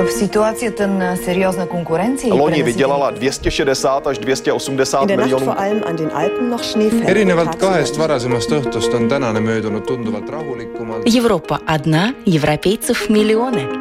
[0.00, 5.54] В ситуацията на сериозна конкуренция Loni vydělala 260 až 280 miljonů.
[7.06, 11.06] erinevalt kahest varasemast õhtust on tänane möödunud tunduvalt rahulikumalt.
[11.16, 13.79] Европа одна, европейцев миллионы.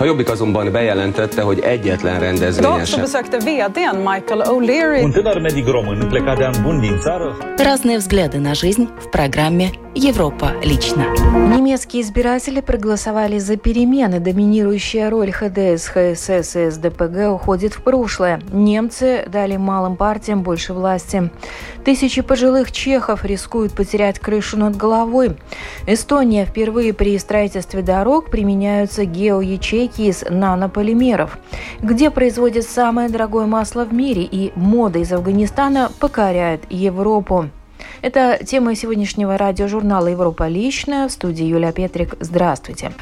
[0.00, 3.00] A Jobbik azonban bejelentette, hogy egyetlen rendezvényen sem.
[3.00, 5.02] besökte VDn Michael O'Leary.
[5.02, 7.36] Un tânăr medic român plecat de an bun din țară.
[7.56, 11.04] Разные взгляды на жизнь в программе «Европа лично».
[11.54, 14.20] Немецкие избиратели проголосовали за перемены.
[14.20, 18.40] Доминирующая роль ХДС, ХСС и СДПГ уходит в прошлое.
[18.52, 21.30] Немцы дали малым партиям больше власти.
[21.84, 25.36] Тысячи пожилых чехов рискуют потерять крышу над головой.
[25.86, 31.38] Эстония впервые при строительстве дорог применяются геоячейки из нанополимеров.
[31.80, 37.48] Где производят самое дорогое масло в мире и мода из Афганистана покоряет Европу.
[38.02, 41.08] Это тема сегодняшнего радиожурнала «Европа личная».
[41.08, 42.14] В студии Юлия Петрик.
[42.20, 42.92] Здравствуйте.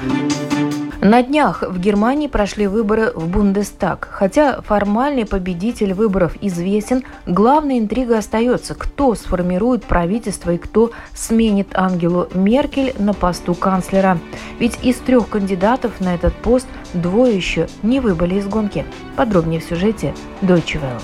[1.01, 4.09] На днях в Германии прошли выборы в Бундестаг.
[4.11, 12.29] Хотя формальный победитель выборов известен, главная интрига остается, кто сформирует правительство и кто сменит Ангелу
[12.35, 14.19] Меркель на посту канцлера.
[14.59, 18.85] Ведь из трех кандидатов на этот пост двое еще не выбыли из гонки.
[19.17, 21.01] Подробнее в сюжете Deutsche Welle.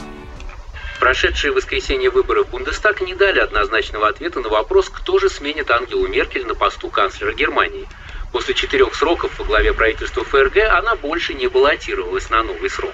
[0.98, 6.08] Прошедшие воскресенье выборы в Бундестаг не дали однозначного ответа на вопрос, кто же сменит Ангелу
[6.08, 7.86] Меркель на посту канцлера Германии.
[8.34, 12.92] После четырех сроков во главе правительства ФРГ она больше не баллотировалась на новый срок.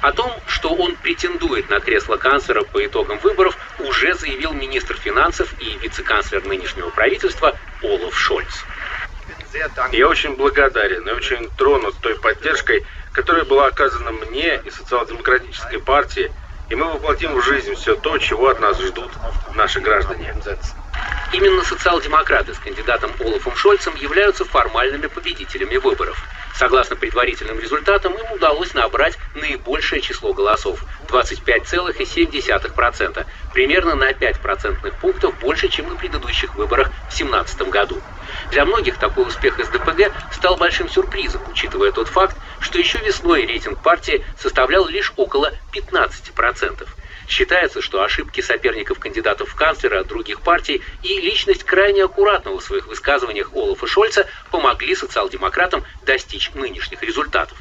[0.00, 5.52] О том, что он претендует на кресло канцлера по итогам выборов, уже заявил министр финансов
[5.60, 8.64] и вице-канцлер нынешнего правительства Олаф Шольц.
[9.92, 16.32] Я очень благодарен и очень тронут той поддержкой, которая была оказана мне и социал-демократической партии,
[16.70, 19.10] и мы воплотим в жизнь все то, чего от нас ждут
[19.54, 20.34] наши граждане.
[21.30, 26.18] Именно социал-демократы с кандидатом Олафом Шольцем являются формальными победителями выборов.
[26.54, 35.38] Согласно предварительным результатам, им удалось набрать наибольшее число голосов– 25,7%, примерно на 5 процентных пунктов
[35.38, 38.02] больше, чем на предыдущих выборах в 2017 году.
[38.50, 43.78] Для многих такой успех СДПГ стал большим сюрпризом, учитывая тот факт, что еще весной рейтинг
[43.80, 46.88] партии составлял лишь около 15%.
[47.28, 52.64] Считается, что ошибки соперников кандидатов в канцлера от других партий и личность крайне аккуратного в
[52.64, 57.58] своих высказываниях Олафа Шольца помогли социал-демократам достичь нынешних результатов.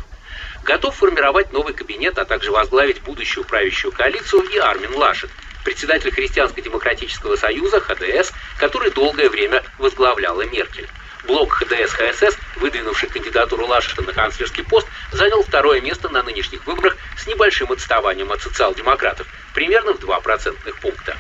[0.64, 5.30] Готов формировать новый кабинет, а также возглавить будущую правящую коалицию и Армин Лашет,
[5.66, 10.88] председатель Христианско-демократического союза ХДС, который долгое время возглавляла Меркель.
[11.26, 17.28] Блок ХДС-ХСС, выдвинувший кандидатуру Лашета на канцлерский пост, занял второе место на нынешних выборах с
[17.28, 21.16] небольшим отставанием от социал-демократов, примерно в 2 процентных пункта.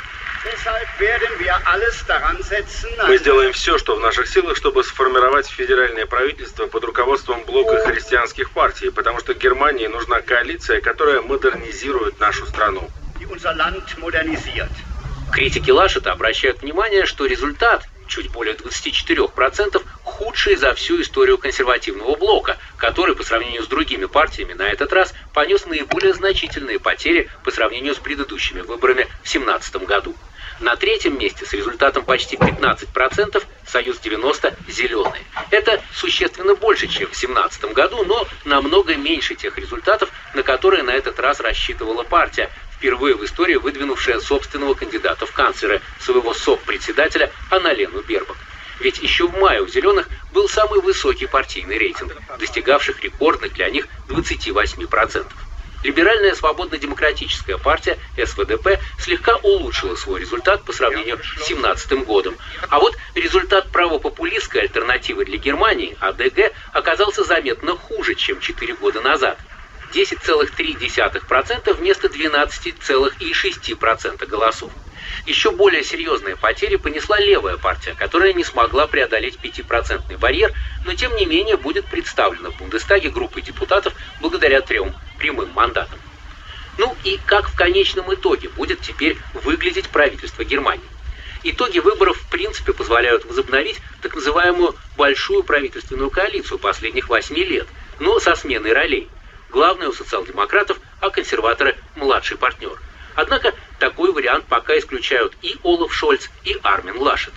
[3.08, 8.52] Мы сделаем все, что в наших силах, чтобы сформировать федеральное правительство под руководством блока христианских
[8.52, 12.90] партий, потому что Германии нужна коалиция, которая модернизирует нашу страну.
[15.34, 22.58] Критики Лашета обращают внимание, что результат чуть более 24%, худший за всю историю консервативного блока,
[22.78, 27.94] который по сравнению с другими партиями на этот раз понес наиболее значительные потери по сравнению
[27.94, 30.16] с предыдущими выборами в 2017 году.
[30.60, 35.24] На третьем месте с результатом почти 15% Союз 90 «Зеленые».
[35.52, 40.92] Это существенно больше, чем в 2017 году, но намного меньше тех результатов, на которые на
[40.92, 48.02] этот раз рассчитывала партия, впервые в истории выдвинувшая собственного кандидата в канцлеры, своего СОП-председателя Аналену
[48.02, 48.38] Бербак.
[48.80, 53.88] Ведь еще в мае у «Зеленых» был самый высокий партийный рейтинг, достигавших рекордных для них
[54.08, 55.26] 28%.
[55.84, 62.36] Либеральная свободно-демократическая партия СВДП слегка улучшила свой результат по сравнению с 2017 годом.
[62.70, 69.38] А вот результат правопопулистской альтернативы для Германии, АДГ, оказался заметно хуже, чем 4 года назад.
[69.94, 74.72] 10,3% вместо 12,6% голосов.
[75.26, 80.54] Еще более серьезные потери понесла левая партия, которая не смогла преодолеть 5% барьер,
[80.86, 86.00] но тем не менее будет представлена в Бундестаге группой депутатов благодаря трем прямым мандатам.
[86.78, 90.84] Ну и как в конечном итоге будет теперь выглядеть правительство Германии?
[91.44, 97.68] Итоги выборов в принципе позволяют возобновить так называемую большую правительственную коалицию последних восьми лет,
[98.00, 99.10] но со сменой ролей.
[99.50, 102.80] Главное у социал-демократов, а консерваторы– младший партнер.
[103.16, 107.34] Однако такой вариант пока исключают и Олаф Шольц, и Армин Лашет.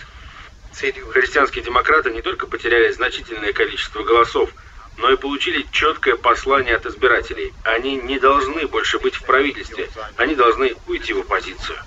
[0.73, 4.51] Христианские демократы не только потеряли значительное количество голосов,
[4.97, 7.53] но и получили четкое послание от избирателей.
[7.65, 11.79] Они не должны больше быть в правительстве, они должны уйти в оппозицию.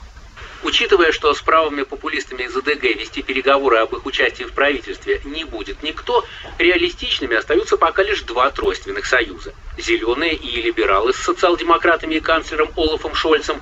[0.64, 5.44] Учитывая, что с правыми популистами из АДГ вести переговоры об их участии в правительстве не
[5.44, 6.26] будет никто,
[6.58, 9.54] реалистичными остаются пока лишь два тройственных союза.
[9.78, 13.62] Зеленые и либералы с социал-демократами и канцлером Олафом Шольцем,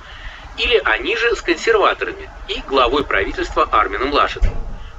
[0.58, 4.50] или они же с консерваторами и главой правительства Армином Лашетом.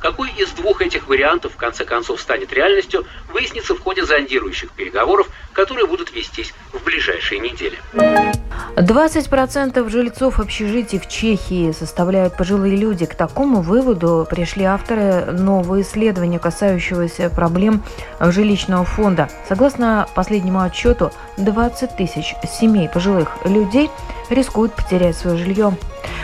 [0.01, 5.29] Какой из двух этих вариантов в конце концов станет реальностью, выяснится в ходе зондирующих переговоров,
[5.53, 7.79] которые будут вестись в ближайшие недели.
[8.75, 13.05] 20% жильцов общежитий в Чехии составляют пожилые люди.
[13.05, 17.83] К такому выводу пришли авторы нового исследования, касающегося проблем
[18.19, 19.29] жилищного фонда.
[19.47, 23.89] Согласно последнему отчету, 20 тысяч семей пожилых людей
[24.29, 25.73] рискуют потерять свое жилье.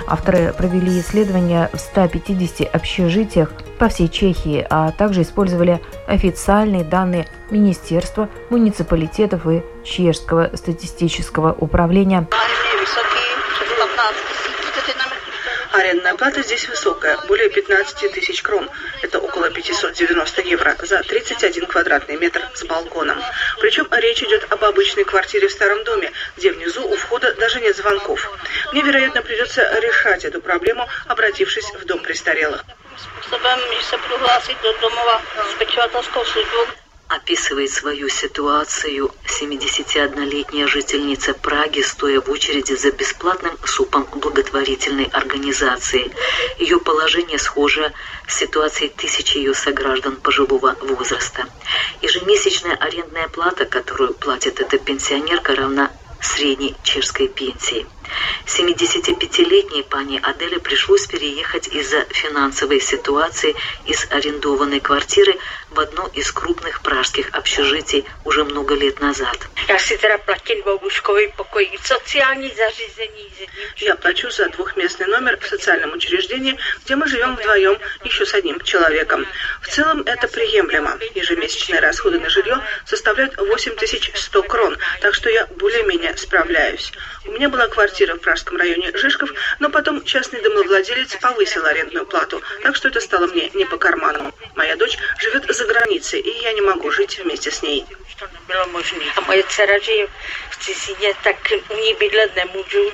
[0.08, 8.30] Авторы провели исследования в 150 общежитиях по всей Чехии, а также использовали официальные данные Министерства,
[8.50, 12.28] муниципалитетов и Чешского статистического управления.
[15.72, 18.70] Арендная плата здесь высокая, более 15 тысяч крон.
[19.04, 23.22] Это около 590 евро за 31 квадратный метр с балконом.
[23.60, 27.78] Причем речь идет об обычной квартире в старом доме, где внизу у входа даже нет
[27.78, 28.32] звонков.
[28.72, 32.66] Мне, вероятно, придется решать эту проблему, обратившись в дом престарелых
[37.10, 46.12] описывает свою ситуацию 71-летняя жительница Праги, стоя в очереди за бесплатным супом благотворительной организации.
[46.60, 47.92] Ее положение схоже
[48.28, 51.48] с ситуацией тысячи ее сограждан пожилого возраста.
[52.04, 55.92] Ежемесячная арендная плата, которую платит эта пенсионерка, равна
[56.22, 57.88] средней чешской пенсии.
[58.46, 65.38] 75-летней пани Аделе пришлось переехать из-за финансовой ситуации из арендованной квартиры
[65.72, 69.38] в одно из крупных пражских общежитий уже много лет назад.
[73.78, 78.60] Я плачу за двухместный номер в социальном учреждении, где мы живем вдвоем, еще с одним
[78.62, 79.26] человеком.
[79.62, 80.98] В целом это приемлемо.
[81.16, 86.92] Ежемесячные расходы на жилье составляют 8100 крон, так что я более-менее справляюсь.
[87.30, 92.42] У меня была квартира в пражском районе Жишков, но потом частный домовладелец повысил арендную плату,
[92.64, 94.34] так что это стало мне не по карману.
[94.56, 97.86] Моя дочь живет за границей, и я не могу жить вместе с ней.
[99.16, 101.36] А моя v cizině, tak
[101.70, 102.92] u ní bydlet nemůžu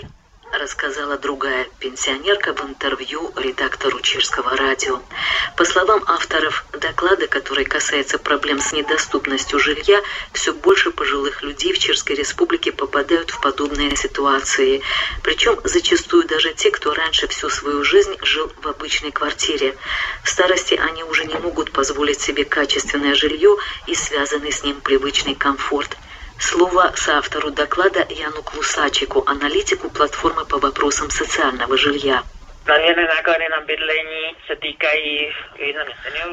[0.51, 5.01] рассказала другая пенсионерка в интервью редактору чешского радио.
[5.57, 10.01] По словам авторов доклада, который касается проблем с недоступностью жилья,
[10.33, 14.81] все больше пожилых людей в Чешской Республике попадают в подобные ситуации.
[15.23, 19.75] Причем зачастую даже те, кто раньше всю свою жизнь жил в обычной квартире.
[20.23, 23.57] В старости они уже не могут позволить себе качественное жилье
[23.87, 25.97] и связанный с ним привычный комфорт.
[26.37, 32.23] Слово соавтору доклада Яну Клусачику, аналитику платформы по вопросам социального жилья.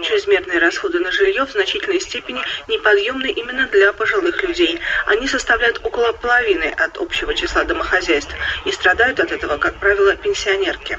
[0.03, 4.81] Чрезмерные расходы на жилье в значительной степени неподъемны именно для пожилых людей.
[5.07, 8.35] Они составляют около половины от общего числа домохозяйств
[8.65, 10.99] и страдают от этого, как правило, пенсионерки.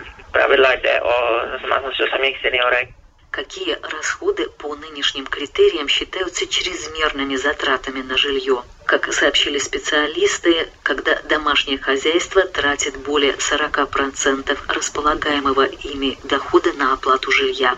[3.34, 8.64] Какие расходы по нынешним критериям считаются чрезмерными затратами на жилье?
[8.86, 17.76] Как сообщили специалисты, когда домашнее хозяйство тратит более 40% располагаемого ими дохода на оплату жилья.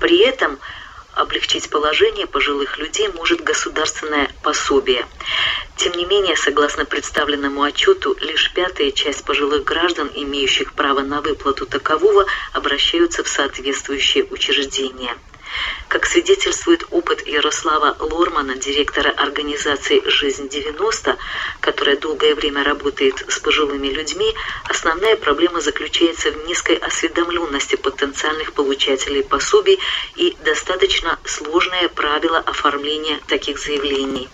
[0.00, 0.58] При этом
[1.18, 5.04] облегчить положение пожилых людей может государственное пособие.
[5.76, 11.66] Тем не менее, согласно представленному отчету, лишь пятая часть пожилых граждан, имеющих право на выплату
[11.66, 15.16] такового, обращаются в соответствующие учреждения.
[15.88, 21.16] Как свидетельствует опыт Ярослава Лормана, директора организации «Жизнь-90»,
[21.60, 24.34] которая долгое время работает с пожилыми людьми,
[24.68, 29.78] основная проблема заключается в низкой осведомленности потенциальных получателей пособий
[30.16, 34.28] и достаточно сложное правило оформления таких заявлений.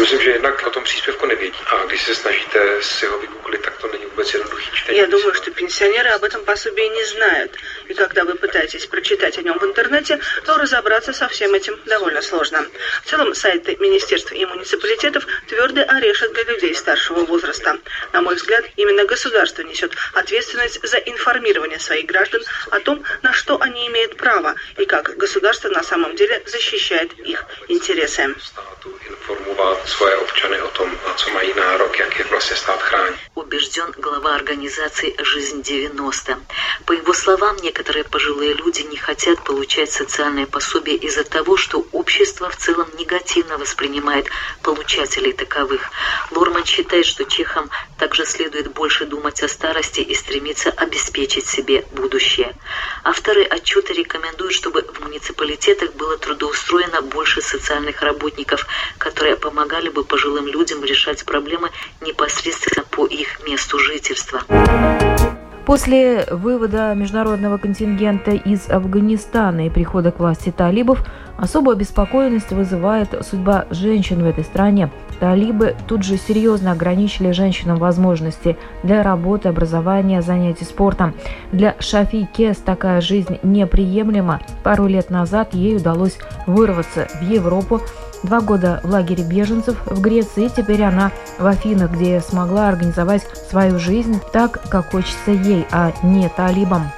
[0.00, 1.58] Si myslím, že jednak o tom příspěvku nevědí.
[1.66, 4.98] A když se snažíte si ho vygooglit, tak to není vůbec jednoduchý čtení.
[4.98, 7.52] Я думаю, что пенсионеры об этом пособии не знают.
[7.88, 12.22] И когда вы пытаетесь прочитать о нем в интернете, то разобраться со всем этим довольно
[12.22, 12.66] сложно.
[13.04, 17.78] В целом, сайты министерств и муниципалитетов твердый орешек для людей старшего возраста.
[18.12, 23.60] На мой взгляд, именно государство несет ответственность за информирование своих граждан о том, на что
[23.60, 28.34] они имеют право и как государство на самом деле защищает их интересы.
[29.90, 33.16] Svoje občany o tom, na co mají nárok, jak je vlastně stát chrání.
[33.34, 36.38] Убежден глава организации «Жизнь 90».
[36.84, 42.48] По его словам, некоторые пожилые люди не хотят получать социальные пособия из-за того, что общество
[42.48, 44.26] в целом негативно воспринимает
[44.62, 45.90] получателей таковых.
[46.30, 52.54] Лорман считает, что чехам также следует больше думать о старости и стремиться обеспечить себе будущее.
[53.04, 58.66] Авторы отчета рекомендуют, чтобы в муниципалитетах было трудоустроено больше социальных работников,
[58.98, 59.36] которые
[59.70, 64.40] помогали бы пожилым людям решать проблемы непосредственно по их месту жительства.
[65.64, 71.04] После вывода международного контингента из Афганистана и прихода к власти талибов
[71.38, 74.90] особую обеспокоенность вызывает судьба женщин в этой стране.
[75.20, 81.14] Талибы тут же серьезно ограничили женщинам возможности для работы, образования, занятий спортом.
[81.52, 84.40] Для Шафи Кес такая жизнь неприемлема.
[84.64, 87.80] Пару лет назад ей удалось вырваться в Европу,
[88.22, 93.22] Два года в лагере беженцев в Греции, и теперь она в Афинах, где смогла организовать
[93.48, 96.90] свою жизнь так, как хочется ей, а не талибам.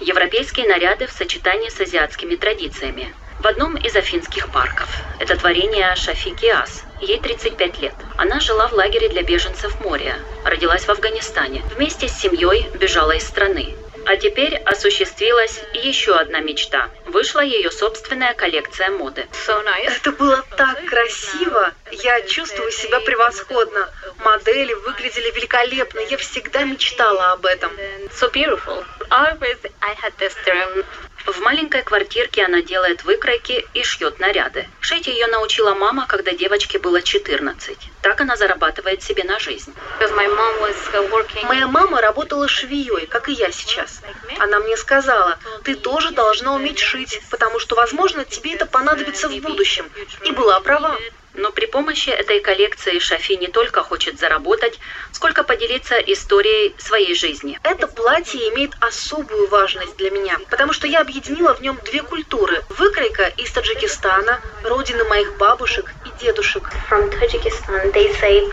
[0.00, 3.12] Европейские наряды в сочетании с азиатскими традициями.
[3.40, 4.88] В одном из афинских парков.
[5.18, 6.84] Это творение Шафи Киас.
[7.02, 7.94] Ей 35 лет.
[8.16, 10.16] Она жила в лагере для беженцев Мория.
[10.44, 11.62] Родилась в Афганистане.
[11.76, 13.74] Вместе с семьей бежала из страны.
[14.06, 16.90] А теперь осуществилась еще одна мечта.
[17.06, 19.26] Вышла ее собственная коллекция моды.
[19.32, 19.96] So nice.
[19.96, 21.74] Это было так красиво.
[21.90, 23.90] Я чувствую себя превосходно.
[24.18, 25.98] Модели выглядели великолепно.
[26.08, 27.72] Я всегда мечтала об этом.
[28.12, 28.84] So beautiful.
[29.10, 30.84] Always I had this dream.
[31.26, 34.68] В маленькой квартирке она делает выкройки и шьет наряды.
[34.80, 37.76] Шить ее научила мама, когда девочке было 14.
[38.00, 39.74] Так она зарабатывает себе на жизнь.
[39.98, 44.02] Uh, Моя мама работала швеей, как и я сейчас.
[44.38, 49.36] Она мне сказала, ты тоже должна уметь шить, потому что, возможно, тебе это понадобится в
[49.40, 49.90] будущем.
[50.24, 50.96] И была права.
[51.36, 54.78] Но при помощи этой коллекции Шафи не только хочет заработать,
[55.12, 57.58] сколько поделиться историей своей жизни.
[57.62, 62.64] Это платье имеет особую важность для меня, потому что я объединила в нем две культуры.
[62.70, 66.70] Выкройка из Таджикистана, родины моих бабушек и дедушек.
[66.90, 68.48] From Tajikistan they say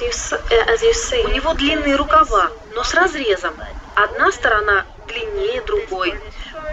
[0.00, 3.54] uh, У него длинные рукава, но с разрезом.
[3.94, 6.14] Одна сторона длиннее другой.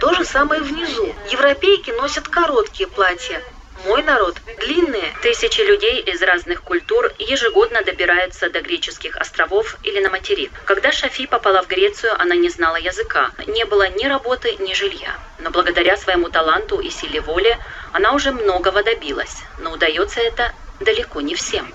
[0.01, 1.15] То же самое внизу.
[1.29, 3.41] Европейки носят короткие платья,
[3.85, 5.13] мой народ длинные.
[5.21, 10.51] Тысячи людей из разных культур ежегодно добираются до греческих островов или на материк.
[10.65, 13.31] Когда Шафи попала в Грецию, она не знала языка.
[13.47, 15.15] Не было ни работы, ни жилья.
[15.39, 17.57] Но благодаря своему таланту и силе воли
[17.91, 19.35] она уже многого добилась.
[19.59, 21.73] Но удается это далеко не всем.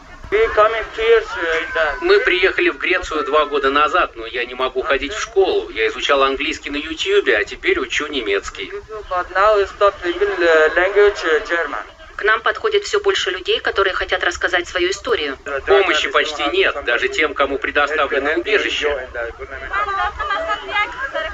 [2.02, 5.70] Мы приехали в Грецию два года назад, но я не могу ходить в школу.
[5.70, 8.70] Я изучал английский на YouTube, а теперь учу немецкий.
[12.18, 15.38] К нам подходит все больше людей, которые хотят рассказать свою историю.
[15.66, 19.08] Помощи почти нет, даже тем, кому предоставлено убежище.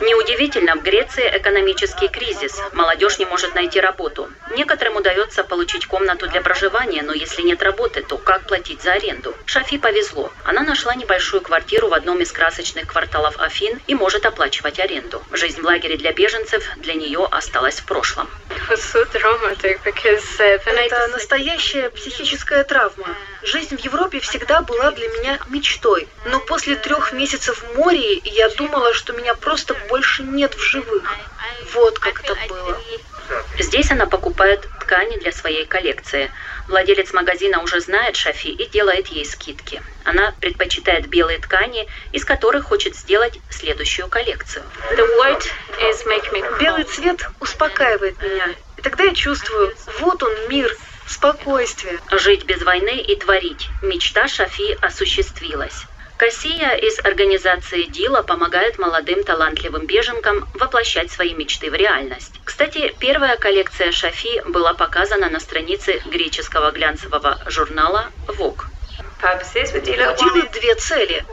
[0.02, 2.60] Неудивительно, в Греции экономический кризис.
[2.72, 4.28] Молодежь не может найти работу.
[4.50, 9.34] Некоторым удается получить комнату для проживания, но если нет работы, то как платить за аренду?
[9.46, 10.30] Шафи повезло.
[10.44, 15.22] Она нашла небольшую квартиру в одном из красочных кварталов Афин и может оплачивать аренду.
[15.32, 18.28] Жизнь в лагере для беженцев для нее осталась в прошлом.
[20.74, 23.06] Это настоящая психическая травма.
[23.42, 26.08] Жизнь в Европе всегда была для меня мечтой.
[26.26, 31.04] Но после трех месяцев в море я думала, что меня просто больше нет в живых.
[31.72, 32.80] Вот как это было.
[33.58, 36.30] Здесь она покупает ткани для своей коллекции.
[36.68, 39.82] Владелец магазина уже знает Шафи и делает ей скидки.
[40.04, 44.64] Она предпочитает белые ткани, из которых хочет сделать следующую коллекцию.
[46.58, 48.48] Белый цвет успокаивает меня.
[48.84, 50.70] Тогда я чувствую, вот он мир,
[51.06, 51.98] спокойствие.
[52.12, 53.70] Жить без войны и творить.
[53.80, 55.86] Мечта Шафи осуществилась.
[56.18, 62.40] Кассия из организации Дила помогает молодым талантливым беженкам воплощать свои мечты в реальность.
[62.44, 68.68] Кстати, первая коллекция Шафи была показана на странице греческого глянцевого журнала «Вог».
[70.18, 71.24] Делают две цели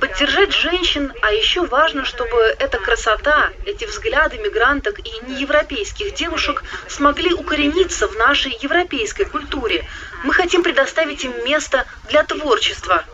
[0.00, 7.32] поддержать женщин, а еще важно, чтобы эта красота, эти взгляды мигранток и неевропейских девушек смогли
[7.32, 9.84] укорениться в нашей европейской культуре.
[10.24, 13.04] Мы хотим предоставить им место для творчества.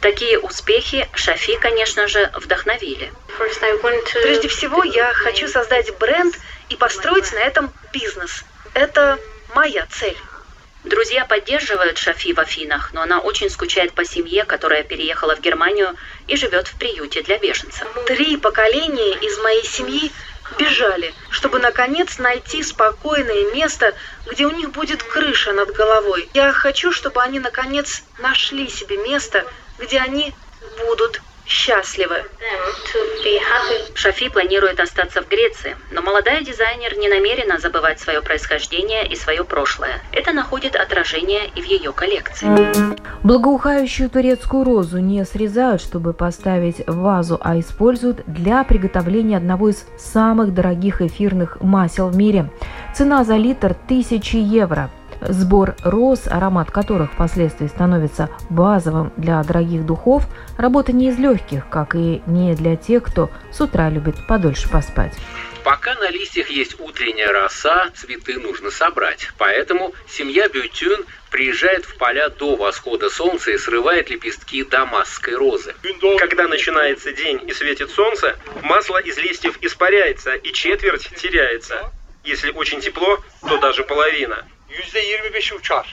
[0.00, 3.12] Такие успехи Шафи, конечно же, вдохновили.
[4.22, 8.44] Прежде всего, я хочу создать бренд и построить на этом бизнес.
[8.74, 9.18] Это
[9.54, 10.16] моя цель.
[10.88, 15.94] Друзья поддерживают Шафи в Афинах, но она очень скучает по семье, которая переехала в Германию
[16.26, 17.86] и живет в приюте для беженцев.
[18.06, 20.10] Три поколения из моей семьи
[20.58, 23.94] бежали, чтобы наконец найти спокойное место,
[24.30, 26.30] где у них будет крыша над головой.
[26.32, 29.44] Я хочу, чтобы они наконец нашли себе место,
[29.78, 30.34] где они
[30.86, 32.22] будут счастливы.
[33.94, 39.44] Шафи планирует остаться в Греции, но молодая дизайнер не намерена забывать свое происхождение и свое
[39.44, 40.00] прошлое.
[40.12, 42.46] Это находит отражение и в ее коллекции.
[43.24, 49.84] Благоухающую турецкую розу не срезают, чтобы поставить в вазу, а используют для приготовления одного из
[49.98, 52.50] самых дорогих эфирных масел в мире.
[52.94, 54.90] Цена за литр– 1000 евро.
[55.20, 60.24] Сбор роз, аромат которых впоследствии становится базовым для дорогих духов,
[60.56, 65.14] работа не из легких, как и не для тех, кто с утра любит подольше поспать.
[65.64, 69.28] Пока на листьях есть утренняя роса, цветы нужно собрать.
[69.36, 75.74] Поэтому семья Бютюн приезжает в поля до восхода солнца и срывает лепестки дамасской розы.
[76.18, 81.92] Когда начинается день и светит солнце, масло из листьев испаряется и четверть теряется.
[82.24, 84.44] Если очень тепло, то даже половина.
[84.68, 85.86] %25'i uçar.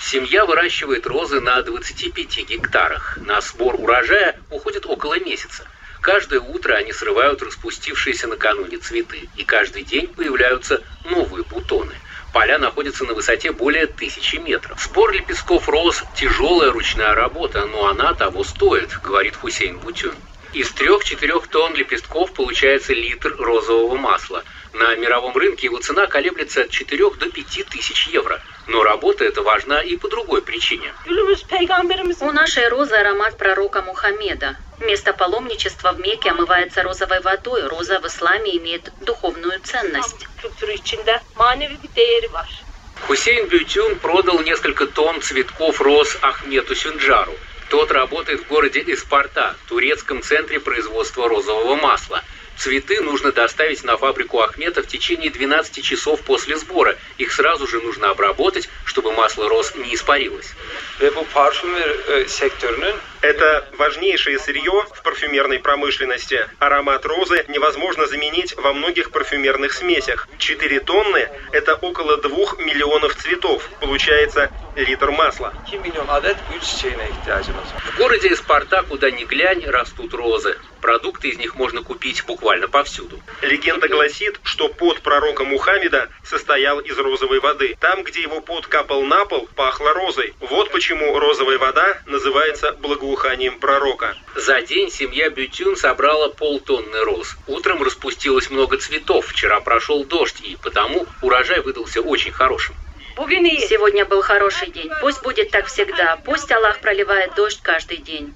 [0.00, 3.18] Семья выращивает розы на 25 гектарах.
[3.20, 5.66] На сбор урожая уходит около месяца.
[6.00, 11.94] Каждое утро они срывают распустившиеся накануне цветы, и каждый день появляются новые бутоны.
[12.32, 14.80] Поля находятся на высоте более тысячи метров.
[14.80, 20.14] Сбор лепестков роз– тяжелая ручная работа, но она того стоит, говорит Хусейн Бутюн.
[20.52, 26.70] Из трех-четырех тонн лепестков получается литр розового масла– на мировом рынке его цена колеблется от
[26.70, 28.40] 4 до 5 тысяч евро.
[28.66, 30.92] Но работа эта важна и по другой причине.
[32.20, 34.56] У нашей розы аромат пророка Мухаммеда.
[34.80, 37.66] Место паломничества в Мекке омывается розовой водой.
[37.66, 40.26] Роза в исламе имеет духовную ценность.
[43.06, 47.34] Хусейн Бютюн продал несколько тонн цветков роз Ахмету Сюнджару.
[47.70, 52.22] Тот работает в городе Испарта, турецком центре производства розового масла–
[52.58, 56.96] Цветы нужно доставить на фабрику Ахмета в течение 12 часов после сбора.
[57.16, 60.54] Их сразу же нужно обработать, чтобы масло роз не испарилось.
[63.20, 66.48] Это важнейшее сырье в парфюмерной промышленности.
[66.58, 70.28] Аромат розы невозможно заменить во многих парфюмерных смесях.
[70.38, 73.68] 4 тонны– это около 2 миллионов цветов.
[73.80, 74.50] Получается
[74.82, 75.52] литр масла.
[77.84, 80.58] В городе Спарта, куда ни глянь, растут розы.
[80.80, 83.20] Продукты из них можно купить буквально повсюду.
[83.42, 87.76] Легенда гласит, что пот пророка Мухаммеда состоял из розовой воды.
[87.80, 90.34] Там, где его пот капал на пол, пахло розой.
[90.40, 94.16] Вот почему розовая вода называется благоуханием благоуханием пророка.
[94.34, 97.36] За день семья Бютюн собрала полтонны роз.
[97.46, 102.74] Утром распустилось много цветов, вчера прошел дождь, и потому урожай выдался очень хорошим.
[103.18, 104.90] Сегодня был хороший день.
[105.00, 106.18] Пусть будет так всегда.
[106.24, 108.32] Пусть Аллах проливает дождь каждый день.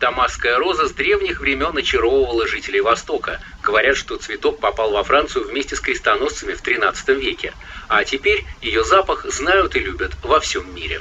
[0.00, 3.38] Дамасская роза с древних времен очаровывала жителей Востока.
[3.62, 7.52] Говорят, что цветок попал во Францию вместе с крестоносцами в 13 веке.
[7.88, 11.00] А теперь ее запах знают и любят во всем мире.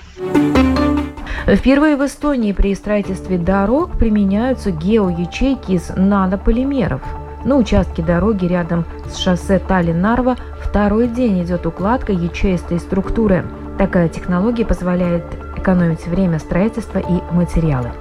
[1.47, 7.01] Впервые в Эстонии при строительстве дорог применяются геоячейки из нанополимеров.
[7.45, 10.37] На участке дороги рядом с шоссе Таллин-Нарва
[10.73, 13.45] второй день идет укладка ячеистой структуры.
[13.77, 15.23] Такая технология позволяет
[15.55, 17.91] экономить время строительства и материалы.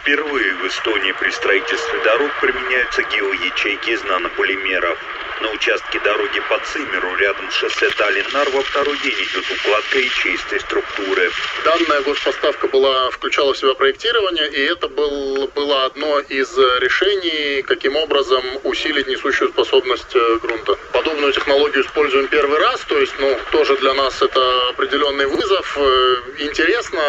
[0.00, 4.96] Впервые в Эстонии при строительстве дорог применяются геоячейки из нанополимеров.
[5.40, 11.30] На участке дороги по Цимеру, рядом с шоссе Таллин-Нар, второй день идет укладка ячеистой структуры.
[11.64, 17.94] Данная госпоставка была, включала в себя проектирование, и это был, было одно из решений, каким
[17.94, 20.76] образом усилить несущую способность э, грунта.
[20.92, 25.78] Подобную технологию используем первый раз, то есть, ну, тоже для нас это определенный вызов.
[25.78, 27.00] Э, интересно,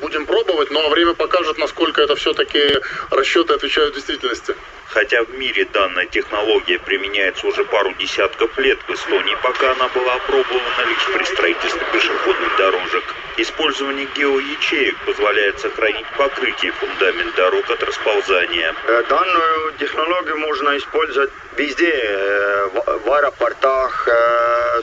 [0.00, 2.78] будем пробовать, но время покажет, насколько это все-таки
[3.10, 4.54] расчеты отвечают действительности.
[4.92, 10.14] Хотя в мире данная технология применяется уже пару десятков лет, в Эстонии пока она была
[10.14, 13.04] опробована лишь при строительстве пешеходных дорожек.
[13.36, 18.74] Использование геоячеек позволяет сохранить покрытие фундамент дорог от расползания.
[18.86, 22.68] Э, данную технологию можно использовать везде, э,
[23.04, 24.82] в аэропортах, э,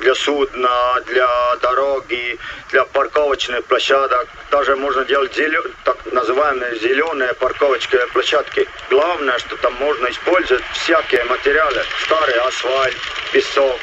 [0.00, 2.38] для судна, для дороги,
[2.70, 4.28] для парковочных площадок.
[4.50, 5.62] Даже можно делать зелё...
[5.84, 8.68] так называемые зеленые парковочные площадки.
[8.90, 11.82] Главное, что там можно использовать всякие материалы.
[12.04, 12.96] Старый асфальт,
[13.32, 13.80] песок,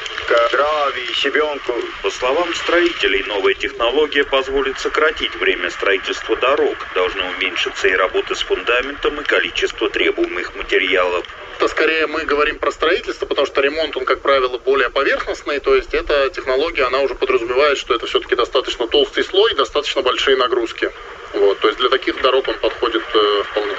[0.52, 1.74] гравий, щебенку.
[2.04, 6.78] По словам строителей, новая технология позволит сократить время строительства дорог.
[6.96, 11.26] Должны уменьшиться и работы с фундаментом, и количество требуемых материалов
[11.62, 15.76] это скорее мы говорим про строительство, потому что ремонт, он, как правило, более поверхностный, то
[15.76, 20.92] есть эта технология, она уже подразумевает, что это все-таки достаточно толстый слой, достаточно большие нагрузки.
[21.34, 23.76] Вот, то есть для таких дорог он подходит э, вполне.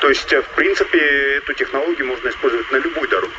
[0.00, 0.98] То есть, в принципе,
[1.36, 3.34] эту технологию можно использовать на любой дороге?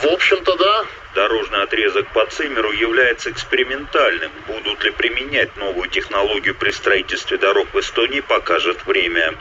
[0.00, 0.86] В общем-то, да.
[1.16, 4.30] Дорожный отрезок по Цимеру является экспериментальным.
[4.46, 9.34] Будут ли применять новую технологию при строительстве дорог в Эстонии, покажет время.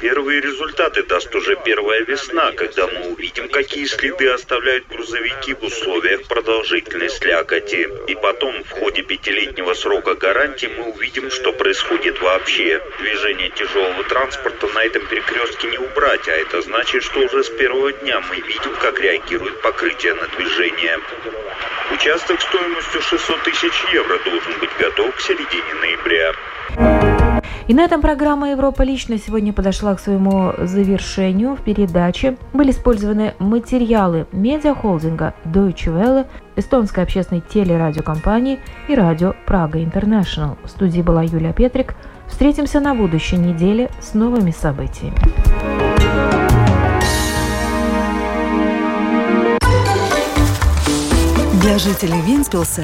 [0.00, 6.24] Первые результаты даст уже первая весна, когда мы увидим, какие следы оставляют грузовики в условиях
[6.24, 7.88] продолжительной слякоти.
[8.06, 12.82] И потом, в ходе пятилетнего срока гарантии, мы увидим, что происходит вообще.
[12.98, 17.92] Движение тяжелого транспорта на этом перекрестке не убрать, а это значит, что уже с первого
[17.92, 20.98] дня мы видим, как реагирует покрытие на движение.
[21.92, 27.19] Участок стоимостью 600 тысяч евро должен быть готов к середине ноября.
[27.70, 31.54] И на этом программа «Европа лично» сегодня подошла к своему завершению.
[31.54, 40.58] В передаче были использованы материалы медиахолдинга Deutsche Welle, эстонской общественной телерадиокомпании и радио Прага Интернешнл.
[40.64, 41.94] В студии была Юлия Петрик.
[42.26, 45.14] Встретимся на будущей неделе с новыми событиями.
[51.62, 52.82] Для жителей Винспилса